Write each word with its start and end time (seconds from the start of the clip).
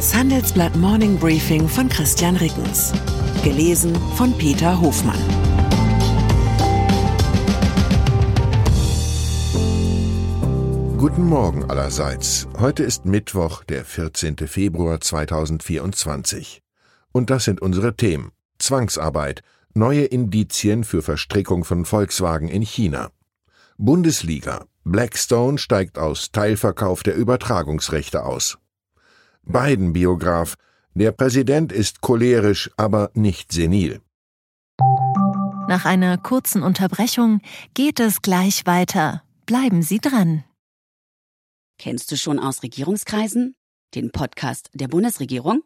Das 0.00 0.14
Handelsblatt 0.14 0.74
Morning 0.76 1.18
Briefing 1.18 1.68
von 1.68 1.86
Christian 1.90 2.34
Rickens. 2.36 2.90
Gelesen 3.44 3.94
von 4.16 4.32
Peter 4.38 4.80
Hofmann. 4.80 5.20
Guten 10.96 11.26
Morgen 11.26 11.64
allerseits. 11.68 12.48
Heute 12.58 12.82
ist 12.82 13.04
Mittwoch, 13.04 13.62
der 13.64 13.84
14. 13.84 14.38
Februar 14.48 15.02
2024. 15.02 16.62
Und 17.12 17.28
das 17.28 17.44
sind 17.44 17.60
unsere 17.60 17.94
Themen. 17.94 18.32
Zwangsarbeit, 18.58 19.42
neue 19.74 20.06
Indizien 20.06 20.84
für 20.84 21.02
Verstrickung 21.02 21.62
von 21.62 21.84
Volkswagen 21.84 22.48
in 22.48 22.62
China. 22.62 23.10
Bundesliga. 23.76 24.64
Blackstone 24.82 25.58
steigt 25.58 25.98
aus 25.98 26.32
Teilverkauf 26.32 27.02
der 27.02 27.16
Übertragungsrechte 27.16 28.24
aus. 28.24 28.56
Biden-Biograf. 29.42 30.54
Der 30.94 31.12
Präsident 31.12 31.72
ist 31.72 32.00
cholerisch, 32.00 32.70
aber 32.76 33.10
nicht 33.14 33.52
senil. 33.52 34.00
Nach 35.68 35.84
einer 35.84 36.18
kurzen 36.18 36.62
Unterbrechung 36.62 37.40
geht 37.74 38.00
es 38.00 38.22
gleich 38.22 38.66
weiter. 38.66 39.22
Bleiben 39.46 39.82
Sie 39.82 40.00
dran. 40.00 40.44
Kennst 41.78 42.10
du 42.10 42.16
schon 42.16 42.38
aus 42.38 42.62
Regierungskreisen? 42.62 43.54
Den 43.94 44.10
Podcast 44.10 44.70
der 44.74 44.88
Bundesregierung? 44.88 45.62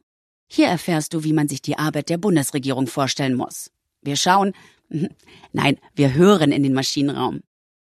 Hier 0.46 0.68
erfährst 0.68 1.15
du, 1.15 1.24
wie 1.24 1.32
man 1.32 1.48
sich 1.48 1.62
die 1.62 1.79
Arbeit 1.79 2.10
der 2.10 2.18
Bundesregierung 2.18 2.87
vorstellen 2.87 3.34
muss. 3.34 3.70
Wir 4.02 4.16
schauen, 4.16 4.52
nein, 5.52 5.79
wir 5.95 6.15
hören 6.15 6.52
in 6.52 6.62
den 6.62 6.74
Maschinenraum. 6.74 7.41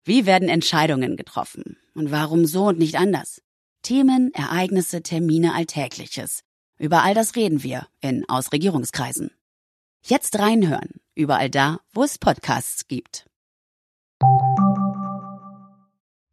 Wie 0.05 0.27
werden 0.27 0.49
Entscheidungen 0.49 1.17
getroffen? 1.17 1.77
Und 1.95 2.11
warum 2.11 2.47
so 2.47 2.67
und 2.67 2.79
nicht 2.79 2.97
anders? 2.97 3.43
Themen, 3.89 4.35
Ereignisse, 4.35 5.03
Termine, 5.03 5.55
Alltägliches. 5.55 6.43
Über 6.79 7.05
all 7.05 7.15
das 7.15 7.37
reden 7.37 7.63
wir 7.63 7.87
in 8.03 8.29
Ausregierungskreisen. 8.29 9.31
Jetzt 10.05 10.39
reinhören, 10.39 10.91
überall 11.15 11.49
da, 11.49 11.79
wo 11.95 12.03
es 12.03 12.19
Podcasts 12.19 12.87
gibt. 12.87 13.25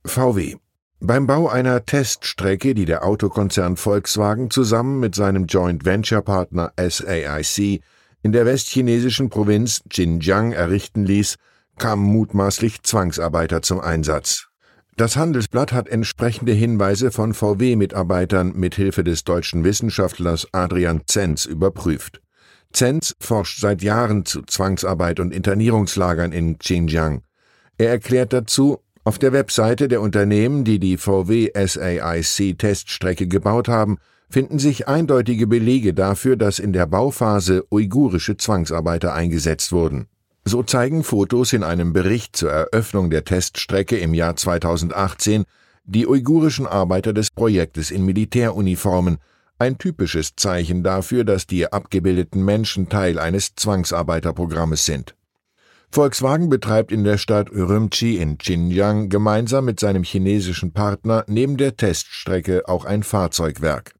VW. 0.04 0.58
Beim 1.00 1.28
Bau 1.28 1.48
einer 1.48 1.86
Teststrecke, 1.86 2.76
die 2.76 2.84
der 2.84 3.06
Autokonzern 3.06 3.78
Volkswagen 3.78 4.52
zusammen 4.52 5.00
mit 5.00 5.16
seinem 5.16 5.46
Joint 5.46 5.86
Venture 5.86 6.24
Partner 6.24 6.74
SAIC 6.76 7.82
in 8.22 8.34
der 8.34 8.46
westchinesischen 8.46 9.30
Provinz 9.30 9.82
Xinjiang 9.88 10.52
errichten 10.52 11.06
ließ, 11.06 11.38
kamen 11.78 12.04
mutmaßlich 12.04 12.84
Zwangsarbeiter 12.84 13.62
zum 13.62 13.80
Einsatz. 13.80 14.50
Das 14.98 15.18
Handelsblatt 15.18 15.74
hat 15.74 15.90
entsprechende 15.90 16.54
Hinweise 16.54 17.12
von 17.12 17.34
VW-Mitarbeitern 17.34 18.54
mithilfe 18.56 19.04
des 19.04 19.26
deutschen 19.26 19.66
Wissenschaftlers 19.66 20.48
Adrian 20.54 21.02
Zenz 21.06 21.44
überprüft. 21.44 22.22
Zenz 22.72 23.14
forscht 23.20 23.60
seit 23.60 23.84
Jahren 23.84 24.24
zu 24.24 24.44
Zwangsarbeit 24.44 25.20
und 25.20 25.34
Internierungslagern 25.34 26.32
in 26.32 26.60
Xinjiang. 26.60 27.24
Er 27.78 27.90
erklärt 27.90 28.32
dazu, 28.32 28.80
auf 29.04 29.20
der 29.20 29.34
Webseite 29.34 29.90
der 29.90 30.00
Unternehmen, 30.00 30.64
die 30.64 30.80
die 30.80 30.96
VW 30.96 31.52
SAIC 31.54 32.58
Teststrecke 32.58 33.28
gebaut 33.28 33.68
haben, 33.68 33.98
finden 34.30 34.60
sich 34.60 34.88
eindeutige 34.88 35.46
Belege 35.46 35.94
dafür, 35.94 36.38
dass 36.38 36.58
in 36.58 36.72
der 36.72 36.86
Bauphase 36.86 37.66
uigurische 37.70 38.38
Zwangsarbeiter 38.38 39.14
eingesetzt 39.14 39.74
wurden. 39.74 40.08
So 40.48 40.62
zeigen 40.62 41.04
Fotos 41.04 41.54
in 41.54 41.64
einem 41.64 41.92
Bericht 41.92 42.36
zur 42.36 42.52
Eröffnung 42.52 43.10
der 43.10 43.26
Teststrecke 43.26 43.98
im 43.98 44.14
Jahr 44.14 44.36
2018 44.36 45.46
die 45.86 46.06
uigurischen 46.06 46.68
Arbeiter 46.68 47.14
des 47.14 47.32
Projektes 47.32 47.90
in 47.90 48.06
Militäruniformen, 48.06 49.18
ein 49.58 49.80
typisches 49.80 50.36
Zeichen 50.36 50.84
dafür, 50.84 51.24
dass 51.24 51.48
die 51.48 51.72
abgebildeten 51.72 52.46
Menschen 52.46 52.90
Teil 52.90 53.18
eines 53.18 53.56
Zwangsarbeiterprogrammes 53.56 54.86
sind. 54.86 55.16
Volkswagen 55.92 56.50
betreibt 56.50 56.92
in 56.92 57.04
der 57.04 57.18
Stadt 57.18 57.52
Urumqi 57.52 58.18
in 58.18 58.38
Xinjiang 58.38 59.10
gemeinsam 59.10 59.66
mit 59.66 59.80
seinem 59.80 60.04
chinesischen 60.04 60.74
Partner 60.74 61.24
neben 61.28 61.58
der 61.58 61.76
Teststrecke 61.76 62.68
auch 62.68 62.86
ein 62.86 63.02
Fahrzeugwerk. 63.02 63.96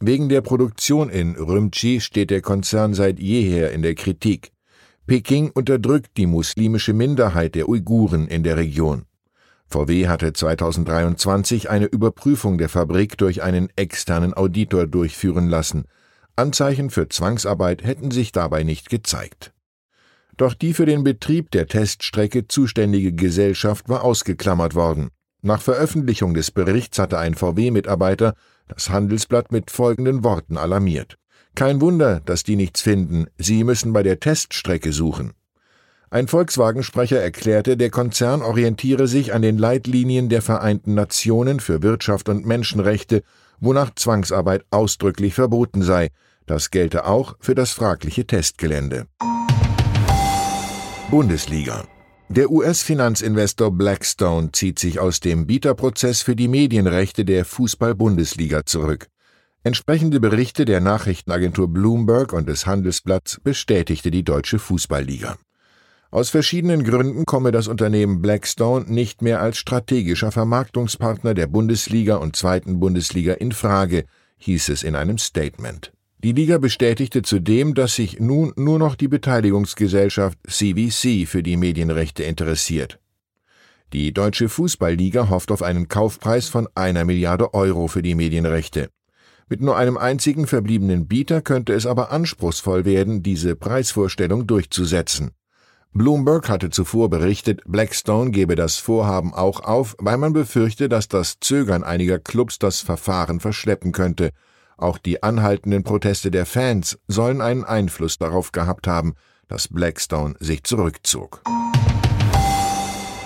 Wegen 0.00 0.28
der 0.28 0.42
Produktion 0.42 1.08
in 1.08 1.38
Urumqi 1.38 2.00
steht 2.00 2.30
der 2.30 2.42
Konzern 2.42 2.92
seit 2.92 3.18
jeher 3.18 3.72
in 3.72 3.80
der 3.80 3.94
Kritik. 3.94 4.52
Peking 5.10 5.50
unterdrückt 5.50 6.16
die 6.18 6.26
muslimische 6.26 6.92
Minderheit 6.92 7.56
der 7.56 7.68
Uiguren 7.68 8.28
in 8.28 8.44
der 8.44 8.56
Region. 8.56 9.06
VW 9.66 10.06
hatte 10.06 10.32
2023 10.32 11.68
eine 11.68 11.86
Überprüfung 11.86 12.58
der 12.58 12.68
Fabrik 12.68 13.18
durch 13.18 13.42
einen 13.42 13.70
externen 13.74 14.34
Auditor 14.34 14.86
durchführen 14.86 15.48
lassen. 15.48 15.86
Anzeichen 16.36 16.90
für 16.90 17.08
Zwangsarbeit 17.08 17.82
hätten 17.82 18.12
sich 18.12 18.30
dabei 18.30 18.62
nicht 18.62 18.88
gezeigt. 18.88 19.52
Doch 20.36 20.54
die 20.54 20.74
für 20.74 20.86
den 20.86 21.02
Betrieb 21.02 21.50
der 21.50 21.66
Teststrecke 21.66 22.46
zuständige 22.46 23.12
Gesellschaft 23.12 23.88
war 23.88 24.04
ausgeklammert 24.04 24.76
worden. 24.76 25.08
Nach 25.42 25.60
Veröffentlichung 25.60 26.34
des 26.34 26.52
Berichts 26.52 27.00
hatte 27.00 27.18
ein 27.18 27.34
VW-Mitarbeiter 27.34 28.34
das 28.68 28.90
Handelsblatt 28.90 29.50
mit 29.50 29.72
folgenden 29.72 30.22
Worten 30.22 30.56
alarmiert. 30.56 31.16
Kein 31.60 31.82
Wunder, 31.82 32.22
dass 32.24 32.42
die 32.42 32.56
nichts 32.56 32.80
finden, 32.80 33.26
sie 33.36 33.64
müssen 33.64 33.92
bei 33.92 34.02
der 34.02 34.18
Teststrecke 34.18 34.94
suchen. 34.94 35.34
Ein 36.08 36.26
Volkswagen-Sprecher 36.26 37.20
erklärte, 37.20 37.76
der 37.76 37.90
Konzern 37.90 38.40
orientiere 38.40 39.06
sich 39.06 39.34
an 39.34 39.42
den 39.42 39.58
Leitlinien 39.58 40.30
der 40.30 40.40
Vereinten 40.40 40.94
Nationen 40.94 41.60
für 41.60 41.82
Wirtschaft 41.82 42.30
und 42.30 42.46
Menschenrechte, 42.46 43.22
wonach 43.60 43.94
Zwangsarbeit 43.94 44.64
ausdrücklich 44.70 45.34
verboten 45.34 45.82
sei. 45.82 46.08
Das 46.46 46.70
gelte 46.70 47.04
auch 47.04 47.36
für 47.40 47.54
das 47.54 47.72
fragliche 47.72 48.26
Testgelände. 48.26 49.06
Bundesliga. 51.10 51.84
Der 52.30 52.50
US-Finanzinvestor 52.50 53.70
Blackstone 53.70 54.52
zieht 54.52 54.78
sich 54.78 54.98
aus 54.98 55.20
dem 55.20 55.46
Bieterprozess 55.46 56.22
für 56.22 56.36
die 56.36 56.48
Medienrechte 56.48 57.26
der 57.26 57.44
Fußball-Bundesliga 57.44 58.64
zurück. 58.64 59.08
Entsprechende 59.62 60.20
Berichte 60.20 60.64
der 60.64 60.80
Nachrichtenagentur 60.80 61.68
Bloomberg 61.68 62.32
und 62.32 62.48
des 62.48 62.64
Handelsblatts 62.64 63.40
bestätigte 63.44 64.10
die 64.10 64.24
Deutsche 64.24 64.58
Fußballliga. 64.58 65.36
Aus 66.10 66.30
verschiedenen 66.30 66.82
Gründen 66.82 67.26
komme 67.26 67.52
das 67.52 67.68
Unternehmen 67.68 68.22
Blackstone 68.22 68.86
nicht 68.88 69.20
mehr 69.20 69.42
als 69.42 69.58
strategischer 69.58 70.32
Vermarktungspartner 70.32 71.34
der 71.34 71.46
Bundesliga 71.46 72.16
und 72.16 72.36
zweiten 72.36 72.80
Bundesliga 72.80 73.34
in 73.34 73.52
Frage, 73.52 74.06
hieß 74.38 74.70
es 74.70 74.82
in 74.82 74.96
einem 74.96 75.18
Statement. 75.18 75.92
Die 76.24 76.32
Liga 76.32 76.56
bestätigte 76.56 77.20
zudem, 77.20 77.74
dass 77.74 77.96
sich 77.96 78.18
nun 78.18 78.54
nur 78.56 78.78
noch 78.78 78.94
die 78.94 79.08
Beteiligungsgesellschaft 79.08 80.38
CVC 80.48 81.28
für 81.28 81.42
die 81.42 81.58
Medienrechte 81.58 82.22
interessiert. 82.24 82.98
Die 83.92 84.14
Deutsche 84.14 84.48
Fußballliga 84.48 85.28
hofft 85.28 85.50
auf 85.52 85.62
einen 85.62 85.88
Kaufpreis 85.88 86.48
von 86.48 86.66
einer 86.74 87.04
Milliarde 87.04 87.52
Euro 87.52 87.88
für 87.88 88.02
die 88.02 88.14
Medienrechte. 88.14 88.88
Mit 89.52 89.60
nur 89.60 89.76
einem 89.76 89.98
einzigen 89.98 90.46
verbliebenen 90.46 91.08
Bieter 91.08 91.42
könnte 91.42 91.72
es 91.72 91.84
aber 91.84 92.12
anspruchsvoll 92.12 92.84
werden, 92.84 93.24
diese 93.24 93.56
Preisvorstellung 93.56 94.46
durchzusetzen. 94.46 95.32
Bloomberg 95.92 96.48
hatte 96.48 96.70
zuvor 96.70 97.10
berichtet, 97.10 97.62
Blackstone 97.66 98.30
gebe 98.30 98.54
das 98.54 98.76
Vorhaben 98.76 99.34
auch 99.34 99.58
auf, 99.58 99.96
weil 99.98 100.18
man 100.18 100.32
befürchte, 100.32 100.88
dass 100.88 101.08
das 101.08 101.40
Zögern 101.40 101.82
einiger 101.82 102.20
Clubs 102.20 102.60
das 102.60 102.78
Verfahren 102.78 103.40
verschleppen 103.40 103.90
könnte. 103.90 104.30
Auch 104.76 104.98
die 104.98 105.24
anhaltenden 105.24 105.82
Proteste 105.82 106.30
der 106.30 106.46
Fans 106.46 106.96
sollen 107.08 107.40
einen 107.40 107.64
Einfluss 107.64 108.18
darauf 108.18 108.52
gehabt 108.52 108.86
haben, 108.86 109.14
dass 109.48 109.66
Blackstone 109.66 110.36
sich 110.38 110.62
zurückzog. 110.62 111.42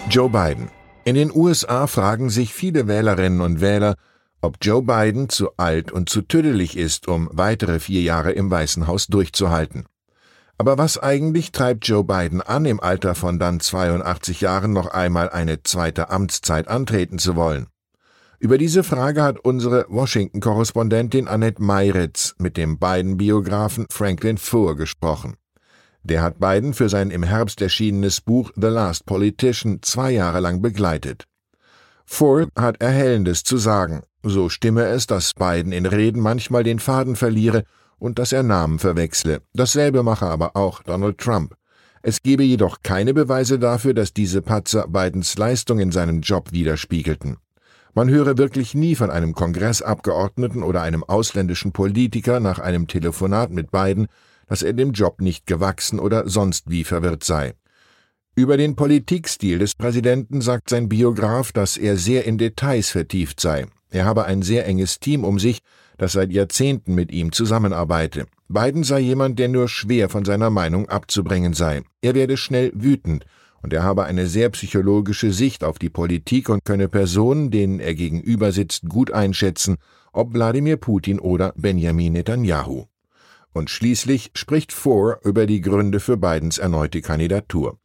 Joe 0.09 0.31
Biden. 0.31 0.71
In 1.05 1.17
den 1.17 1.31
USA 1.35 1.87
fragen 1.87 2.31
sich 2.31 2.55
viele 2.55 2.89
Wählerinnen 2.89 3.43
und 3.43 3.61
Wähler, 3.61 3.97
ob 4.45 4.59
Joe 4.61 4.83
Biden 4.83 5.29
zu 5.29 5.57
alt 5.57 5.91
und 5.91 6.09
zu 6.09 6.23
tüdelig 6.23 6.77
ist, 6.77 7.09
um 7.09 7.29
weitere 7.33 7.81
vier 7.81 8.03
Jahre 8.03 8.33
im 8.33 8.51
Weißen 8.51 8.87
Haus 8.87 9.07
durchzuhalten. 9.07 9.87
Aber 10.59 10.79
was 10.79 10.99
eigentlich 10.99 11.51
treibt 11.51 11.87
Joe 11.89 12.05
Biden 12.05 12.41
an, 12.41 12.65
im 12.65 12.79
Alter 12.79 13.15
von 13.15 13.39
dann 13.39 13.59
82 13.59 14.41
Jahren 14.41 14.73
noch 14.73 14.87
einmal 14.89 15.31
eine 15.31 15.63
zweite 15.63 16.11
Amtszeit 16.11 16.69
antreten 16.69 17.19
zu 17.19 17.35
wollen? 17.35 17.67
Über 18.39 18.59
diese 18.59 18.85
Frage 18.85 19.23
hat 19.23 19.39
unsere 19.41 19.87
Washington-Korrespondentin 19.89 21.27
Annette 21.27 21.63
Meiritz 21.63 22.35
mit 22.39 22.57
dem 22.57 22.79
Biden-Biografen 22.79 23.87
Franklin 23.91 24.39
Foer 24.39 24.77
gesprochen. 24.77 25.37
Der 26.03 26.21
hat 26.21 26.39
Biden 26.39 26.75
für 26.75 26.91
sein 26.91 27.11
im 27.11 27.23
Herbst 27.23 27.63
erschienenes 27.63 28.21
Buch 28.21 28.51
The 28.55 28.67
Last 28.67 29.07
Politician 29.07 29.79
zwei 29.81 30.11
Jahre 30.11 30.41
lang 30.41 30.61
begleitet. 30.61 31.25
Ford 32.05 32.51
hat 32.57 32.83
Erhellendes 32.83 33.43
zu 33.43 33.57
sagen. 33.57 34.03
So 34.27 34.49
stimme 34.49 34.87
es, 34.87 35.07
dass 35.07 35.35
Biden 35.35 35.71
in 35.71 35.85
Reden 35.85 36.23
manchmal 36.23 36.65
den 36.65 36.79
Faden 36.79 37.15
verliere 37.15 37.65
und 37.99 38.19
dass 38.19 38.33
er 38.33 38.43
Namen 38.43 38.79
verwechsle. 38.79 39.43
Dasselbe 39.53 40.03
mache 40.03 40.25
aber 40.25 40.57
auch 40.57 40.83
Donald 40.83 41.19
Trump. 41.19 41.55
Es 42.03 42.23
gebe 42.23 42.43
jedoch 42.43 42.79
keine 42.83 43.13
Beweise 43.13 43.59
dafür, 43.59 43.93
dass 43.93 44.15
diese 44.15 44.41
Patzer 44.41 44.89
Bidens 44.89 45.37
Leistung 45.37 45.79
in 45.79 45.93
seinem 45.93 46.23
Job 46.23 46.53
widerspiegelten. 46.53 47.37
Man 47.93 48.09
höre 48.09 48.39
wirklich 48.39 48.75
nie 48.75 48.95
von 48.95 49.11
einem 49.11 49.35
Kongressabgeordneten 49.35 50.63
oder 50.63 50.81
einem 50.81 51.05
ausländischen 51.05 51.73
Politiker 51.73 52.41
nach 52.41 52.59
einem 52.59 52.89
Telefonat 52.89 53.51
mit 53.51 53.71
beiden, 53.71 54.07
dass 54.47 54.63
er 54.63 54.73
dem 54.73 54.93
Job 54.93 55.21
nicht 55.21 55.47
gewachsen 55.47 55.99
oder 55.99 56.27
sonst 56.31 56.71
wie 56.71 56.85
verwirrt 56.85 57.25
sei. 57.25 57.53
Über 58.35 58.57
den 58.57 58.75
Politikstil 58.75 59.59
des 59.59 59.75
Präsidenten 59.75 60.41
sagt 60.41 60.71
sein 60.71 60.89
Biograf, 60.89 61.53
dass 61.53 61.77
er 61.77 61.99
sehr 61.99 62.25
in 62.25 62.39
Details 62.39 62.89
vertieft 62.89 63.39
sei. 63.39 63.67
Er 63.95 64.07
habe 64.07 64.25
ein 64.25 64.43
sehr 64.43 64.67
enges 64.67 64.99
Team 64.99 65.23
um 65.23 65.39
sich, 65.39 65.61
das 65.99 66.15
seit 66.15 66.33
Jahrzehnten 66.33 66.97
mit 66.97 67.13
ihm 67.13 67.31
zusammenarbeite. 67.31 68.27
Biden 68.49 68.83
sei 68.83 68.99
jemand, 68.99 69.39
der 69.39 69.47
nur 69.47 69.69
schwer 69.69 70.09
von 70.09 70.25
seiner 70.25 70.51
Meinung 70.51 70.89
abzubringen 70.89 71.55
sei. 71.55 71.83
Er 72.03 72.17
werde 72.17 72.37
schnell 72.37 72.73
wütend 72.75 73.25
und 73.63 73.73
er 73.73 73.85
habe 73.85 74.03
eine 74.03 74.27
sehr 74.27 74.51
psychologische 74.51 75.33
Sicht 75.33 75.63
auf 75.63 75.79
die 75.79 75.91
Politik 75.91 76.49
und 76.49 76.65
könne 76.65 76.89
Personen, 76.89 77.53
denen 77.53 77.79
er 77.79 77.95
gegenüber 77.95 78.51
sitzt, 78.51 78.89
gut 78.89 79.13
einschätzen, 79.13 79.77
ob 80.13 80.35
Wladimir 80.35 80.77
Putin 80.77 81.21
oder 81.21 81.53
Benjamin 81.57 82.15
Netanyahu. 82.15 82.87
Und 83.53 83.71
schließlich 83.71 84.33
spricht 84.35 84.73
Ford 84.73 85.25
über 85.25 85.47
die 85.47 85.61
Gründe 85.61 86.01
für 86.01 86.17
Bidens 86.17 86.59
erneute 86.59 87.01
Kandidatur. 87.01 87.79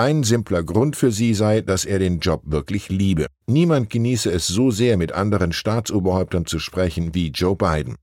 Ein 0.00 0.24
simpler 0.24 0.62
Grund 0.62 0.96
für 0.96 1.12
sie 1.12 1.34
sei, 1.34 1.60
dass 1.60 1.84
er 1.84 1.98
den 1.98 2.20
Job 2.20 2.40
wirklich 2.46 2.88
liebe. 2.88 3.26
Niemand 3.46 3.90
genieße 3.90 4.32
es 4.32 4.46
so 4.46 4.70
sehr, 4.70 4.96
mit 4.96 5.12
anderen 5.12 5.52
Staatsoberhäuptern 5.52 6.46
zu 6.46 6.58
sprechen 6.58 7.14
wie 7.14 7.28
Joe 7.28 7.54
Biden. 7.54 7.96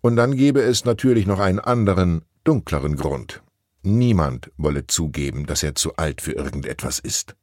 Und 0.00 0.16
dann 0.16 0.34
gebe 0.34 0.60
es 0.60 0.84
natürlich 0.84 1.28
noch 1.28 1.38
einen 1.38 1.60
anderen, 1.60 2.22
dunkleren 2.42 2.96
Grund. 2.96 3.44
Niemand 3.84 4.50
wolle 4.56 4.88
zugeben, 4.88 5.46
dass 5.46 5.62
er 5.62 5.76
zu 5.76 5.94
alt 5.94 6.22
für 6.22 6.32
irgendetwas 6.32 6.98
ist. 6.98 7.36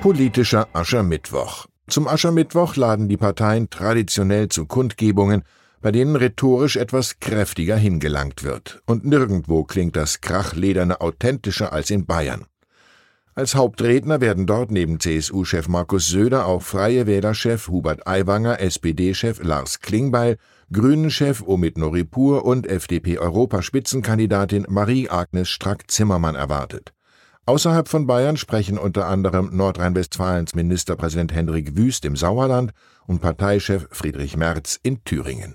Politischer 0.00 0.66
Aschermittwoch. 0.72 1.66
Zum 1.86 2.08
Aschermittwoch 2.08 2.74
laden 2.74 3.08
die 3.08 3.16
Parteien 3.16 3.70
traditionell 3.70 4.48
zu 4.48 4.66
Kundgebungen, 4.66 5.44
bei 5.84 5.92
denen 5.92 6.16
rhetorisch 6.16 6.76
etwas 6.76 7.20
kräftiger 7.20 7.76
hingelangt 7.76 8.42
wird. 8.42 8.80
Und 8.86 9.04
nirgendwo 9.04 9.64
klingt 9.64 9.96
das 9.96 10.22
Krachlederne 10.22 11.02
authentischer 11.02 11.74
als 11.74 11.90
in 11.90 12.06
Bayern. 12.06 12.46
Als 13.34 13.54
Hauptredner 13.54 14.22
werden 14.22 14.46
dort 14.46 14.70
neben 14.70 14.98
CSU-Chef 14.98 15.68
Markus 15.68 16.08
Söder 16.08 16.46
auch 16.46 16.62
Freie 16.62 17.06
Wähler-Chef 17.06 17.68
Hubert 17.68 18.06
Aiwanger, 18.06 18.60
SPD-Chef 18.60 19.42
Lars 19.42 19.80
Klingbeil, 19.80 20.38
Grünen-Chef 20.72 21.42
Omid 21.42 21.76
Noripur 21.76 22.46
und 22.46 22.66
FDP-Europaspitzenkandidatin 22.66 24.64
Marie-Agnes 24.70 25.50
Strack-Zimmermann 25.50 26.34
erwartet. 26.34 26.94
Außerhalb 27.46 27.88
von 27.88 28.06
Bayern 28.06 28.38
sprechen 28.38 28.78
unter 28.78 29.06
anderem 29.06 29.54
Nordrhein-Westfalens 29.54 30.54
Ministerpräsident 30.54 31.34
Hendrik 31.34 31.76
Wüst 31.76 32.06
im 32.06 32.16
Sauerland 32.16 32.72
und 33.06 33.20
Parteichef 33.20 33.86
Friedrich 33.90 34.38
Merz 34.38 34.80
in 34.82 35.04
Thüringen. 35.04 35.54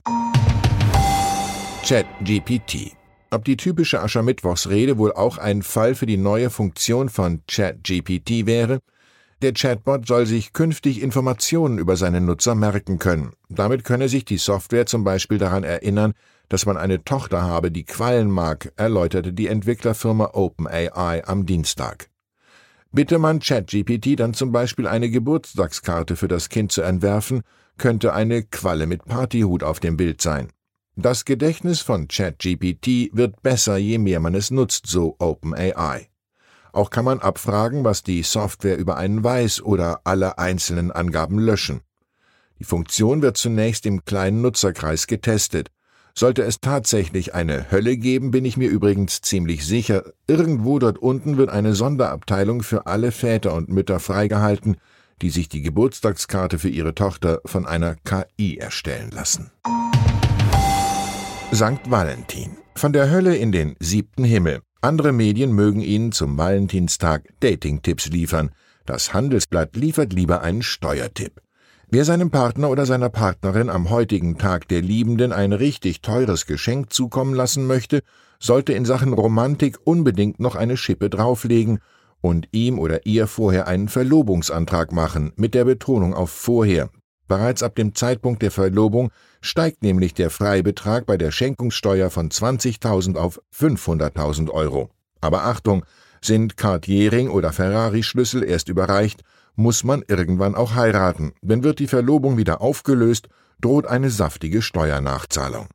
ChatGPT. 1.83 2.91
Ob 3.31 3.43
die 3.43 3.57
typische 3.57 4.01
Aschermittwochsrede 4.01 4.99
wohl 4.99 5.13
auch 5.13 5.39
ein 5.39 5.63
Fall 5.63 5.95
für 5.95 6.05
die 6.05 6.17
neue 6.17 6.51
Funktion 6.51 7.09
von 7.09 7.41
ChatGPT 7.47 8.45
wäre? 8.45 8.81
Der 9.41 9.53
Chatbot 9.53 10.05
soll 10.05 10.27
sich 10.27 10.53
künftig 10.53 11.01
Informationen 11.01 11.79
über 11.79 11.95
seine 11.95 12.21
Nutzer 12.21 12.53
merken 12.53 12.99
können. 12.99 13.31
Damit 13.47 13.83
könne 13.83 14.09
sich 14.09 14.25
die 14.25 14.37
Software 14.37 14.85
zum 14.85 15.03
Beispiel 15.03 15.39
daran 15.39 15.63
erinnern, 15.63 16.13
dass 16.49 16.65
man 16.65 16.77
eine 16.77 17.03
Tochter 17.03 17.43
habe, 17.43 17.71
die 17.71 17.85
quallen 17.85 18.29
mag, 18.29 18.73
erläuterte 18.75 19.31
die 19.31 19.47
Entwicklerfirma 19.47 20.31
OpenAI 20.33 21.23
am 21.25 21.45
Dienstag. 21.45 22.09
Bitte 22.91 23.19
man 23.19 23.39
ChatGPT 23.39 24.19
dann 24.19 24.33
zum 24.33 24.51
Beispiel 24.51 24.87
eine 24.87 25.09
Geburtstagskarte 25.09 26.15
für 26.15 26.27
das 26.27 26.49
Kind 26.49 26.71
zu 26.71 26.81
entwerfen, 26.81 27.43
könnte 27.77 28.13
eine 28.13 28.43
Qualle 28.43 28.87
mit 28.87 29.05
Partyhut 29.05 29.63
auf 29.63 29.79
dem 29.79 29.95
Bild 29.95 30.21
sein. 30.21 30.49
Das 30.95 31.23
Gedächtnis 31.23 31.79
von 31.81 32.07
ChatGPT 32.07 33.15
wird 33.15 33.41
besser, 33.41 33.77
je 33.77 33.99
mehr 33.99 34.19
man 34.19 34.35
es 34.35 34.51
nutzt, 34.51 34.87
so 34.87 35.15
OpenAI. 35.19 36.09
Auch 36.73 36.89
kann 36.89 37.05
man 37.05 37.19
abfragen, 37.19 37.83
was 37.83 38.03
die 38.03 38.23
Software 38.23 38.77
über 38.77 38.97
einen 38.97 39.23
weiß 39.23 39.61
oder 39.61 40.01
alle 40.03 40.37
einzelnen 40.39 40.91
Angaben 40.91 41.39
löschen. 41.39 41.81
Die 42.59 42.63
Funktion 42.63 43.21
wird 43.21 43.37
zunächst 43.37 43.85
im 43.85 44.03
kleinen 44.03 44.41
Nutzerkreis 44.41 45.07
getestet. 45.07 45.69
Sollte 46.15 46.43
es 46.43 46.59
tatsächlich 46.59 47.33
eine 47.33 47.71
Hölle 47.71 47.97
geben, 47.97 48.31
bin 48.31 48.45
ich 48.45 48.57
mir 48.57 48.69
übrigens 48.69 49.21
ziemlich 49.21 49.65
sicher, 49.65 50.03
irgendwo 50.27 50.79
dort 50.79 50.97
unten 50.97 51.37
wird 51.37 51.49
eine 51.49 51.73
Sonderabteilung 51.73 52.61
für 52.61 52.87
alle 52.87 53.11
Väter 53.11 53.53
und 53.53 53.69
Mütter 53.69 53.99
freigehalten, 53.99 54.77
die 55.21 55.29
sich 55.29 55.49
die 55.49 55.61
Geburtstagskarte 55.61 56.59
für 56.59 56.69
ihre 56.69 56.95
Tochter 56.95 57.41
von 57.45 57.65
einer 57.65 57.95
KI 57.95 58.57
erstellen 58.57 59.11
lassen. 59.11 59.51
St. 61.53 61.89
Valentin. 61.89 62.57
Von 62.75 62.93
der 62.93 63.09
Hölle 63.09 63.35
in 63.35 63.51
den 63.51 63.75
siebten 63.79 64.23
Himmel. 64.23 64.61
Andere 64.81 65.11
Medien 65.11 65.51
mögen 65.51 65.81
Ihnen 65.81 66.11
zum 66.13 66.37
Valentinstag 66.37 67.27
Dating-Tipps 67.41 68.07
liefern. 68.07 68.51
Das 68.85 69.13
Handelsblatt 69.13 69.75
liefert 69.75 70.13
lieber 70.13 70.41
einen 70.41 70.61
Steuertipp. 70.61 71.41
Wer 71.91 72.05
seinem 72.05 72.29
Partner 72.29 72.69
oder 72.69 72.85
seiner 72.85 73.09
Partnerin 73.09 73.67
am 73.71 73.89
heutigen 73.89 74.37
Tag 74.37 74.67
der 74.67 74.83
Liebenden 74.83 75.33
ein 75.33 75.53
richtig 75.53 76.03
teures 76.03 76.45
Geschenk 76.45 76.93
zukommen 76.93 77.33
lassen 77.33 77.65
möchte, 77.65 78.01
sollte 78.39 78.73
in 78.73 78.85
Sachen 78.85 79.11
Romantik 79.11 79.79
unbedingt 79.85 80.39
noch 80.39 80.55
eine 80.55 80.77
Schippe 80.77 81.09
drauflegen 81.09 81.79
und 82.21 82.47
ihm 82.51 82.77
oder 82.77 83.07
ihr 83.07 83.25
vorher 83.25 83.67
einen 83.67 83.87
Verlobungsantrag 83.87 84.91
machen, 84.91 85.33
mit 85.35 85.55
der 85.55 85.65
Betonung 85.65 86.13
auf 86.13 86.29
vorher. 86.29 86.91
Bereits 87.27 87.63
ab 87.63 87.73
dem 87.73 87.95
Zeitpunkt 87.95 88.43
der 88.43 88.51
Verlobung 88.51 89.09
steigt 89.41 89.81
nämlich 89.81 90.13
der 90.13 90.29
Freibetrag 90.29 91.07
bei 91.07 91.17
der 91.17 91.31
Schenkungssteuer 91.31 92.11
von 92.11 92.29
20.000 92.29 93.17
auf 93.17 93.41
500.000 93.51 94.51
Euro. 94.51 94.91
Aber 95.21 95.45
Achtung, 95.45 95.83
sind 96.21 96.57
Cartiering 96.57 97.29
oder 97.29 97.51
Ferrari-Schlüssel 97.51 98.43
erst 98.43 98.69
überreicht, 98.69 99.23
muss 99.59 99.83
man 99.83 100.03
irgendwann 100.07 100.55
auch 100.55 100.73
heiraten, 100.73 101.33
denn 101.41 101.63
wird 101.63 101.79
die 101.79 101.87
Verlobung 101.87 102.37
wieder 102.37 102.61
aufgelöst, 102.61 103.27
droht 103.59 103.85
eine 103.85 104.09
saftige 104.09 104.61
Steuernachzahlung. 104.61 105.67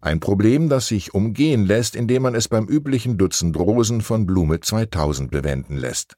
Ein 0.00 0.20
Problem, 0.20 0.70
das 0.70 0.86
sich 0.86 1.12
umgehen 1.12 1.66
lässt, 1.66 1.96
indem 1.96 2.22
man 2.22 2.34
es 2.34 2.48
beim 2.48 2.66
üblichen 2.66 3.18
Dutzend 3.18 3.56
Rosen 3.58 4.00
von 4.00 4.24
Blume 4.24 4.60
2000 4.60 5.30
bewenden 5.30 5.76
lässt. 5.76 6.14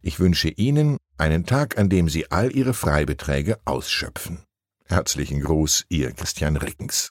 Ich 0.00 0.18
wünsche 0.18 0.48
Ihnen 0.48 0.96
einen 1.18 1.44
Tag, 1.44 1.78
an 1.78 1.90
dem 1.90 2.08
Sie 2.08 2.30
all 2.30 2.50
Ihre 2.50 2.72
Freibeträge 2.72 3.58
ausschöpfen. 3.66 4.38
Herzlichen 4.86 5.42
Gruß, 5.42 5.84
Ihr 5.90 6.12
Christian 6.12 6.56
Rickens. 6.56 7.10